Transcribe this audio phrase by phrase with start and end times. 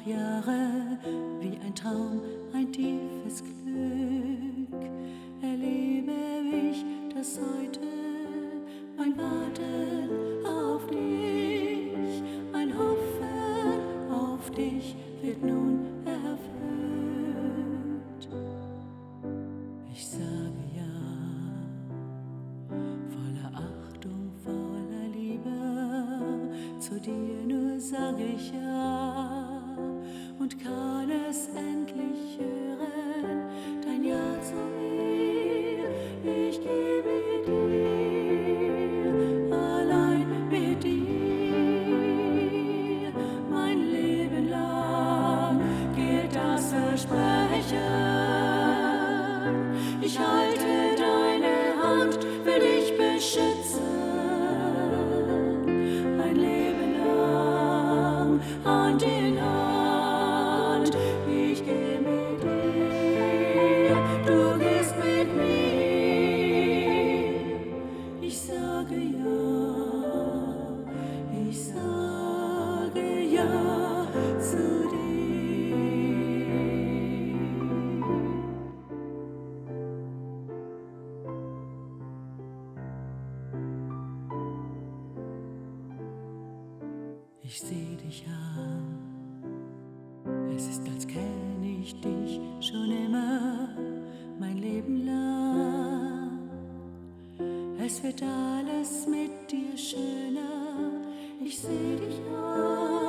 [0.00, 0.98] auch Jahre
[1.40, 2.20] wie ein Traum,
[2.52, 4.82] ein tiefes Glück.
[5.42, 6.12] Erlebe
[6.70, 7.80] ich das heute,
[8.96, 16.40] mein Warten auf dich, mein Hoffen auf dich wird nun erfüllt.
[19.92, 20.82] Ich sage ja,
[23.08, 25.50] voller Achtung, voller Liebe,
[26.78, 28.89] zu dir nur sage ich ja
[31.30, 33.44] es endlich hören,
[33.84, 35.88] dein Ja zu mir.
[36.24, 37.12] Ich gebe
[37.46, 37.94] dir,
[39.54, 41.12] allein mit dir,
[43.48, 45.60] mein Leben lang
[45.94, 47.78] gilt das Versprechen.
[50.00, 53.86] Ich halte deine Hand, will dich beschützen,
[56.24, 59.59] ein Leben lang, Hand in Hand.
[87.52, 88.96] Ich seh dich an,
[90.54, 93.70] es ist, als kenn ich dich schon immer,
[94.38, 96.38] mein Leben lang.
[97.84, 101.02] Es wird alles mit dir schöner,
[101.44, 102.99] ich seh dich an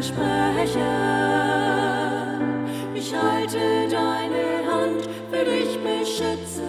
[0.00, 0.80] Versprechen.
[2.94, 3.58] Ich halte
[3.90, 6.59] deine Hand, will dich beschützen,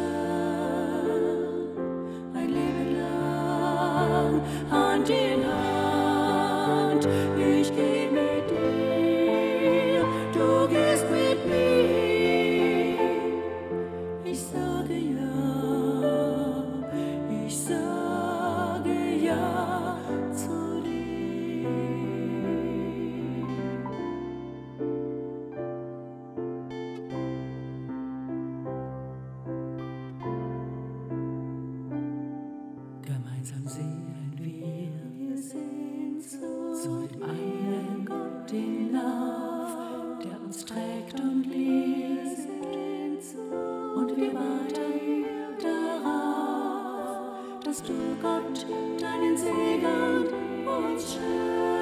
[47.71, 48.65] dass du Gott
[48.99, 50.27] deinen Segen
[50.67, 51.80] uns schenkst,